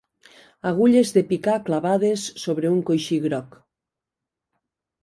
Agulles 0.69 1.13
de 1.17 1.23
picar 1.33 1.59
clavades 1.67 2.25
sobre 2.47 2.73
un 2.79 2.81
coixí 2.89 3.21
groc 3.29 3.63